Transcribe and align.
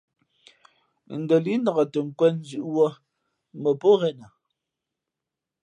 Ndα 1.21 1.35
līʼ 1.43 1.59
nak 1.63 1.77
tα 1.91 1.99
nkwēn 2.07 2.35
zʉ̌ʼ 2.47 2.65
wūᾱ 2.73 2.87
mα 3.61 3.71
pō 3.81 3.89
ghenα. 3.99 4.27